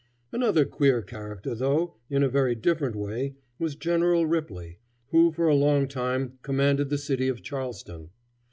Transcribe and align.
Another 0.31 0.65
queer 0.65 1.03
character, 1.03 1.53
though 1.53 1.93
in 2.09 2.23
a 2.23 2.27
very 2.27 2.55
different 2.55 2.95
way, 2.95 3.35
was 3.59 3.75
General 3.75 4.25
Ripley, 4.25 4.79
who 5.11 5.31
for 5.31 5.47
a 5.47 5.53
long 5.53 5.87
time 5.87 6.39
commanded 6.41 6.89
the 6.89 6.97
city 6.97 7.27
of 7.27 7.43
Charleston. 7.43 8.09